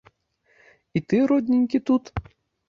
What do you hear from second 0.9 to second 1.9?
І ты, родненькі,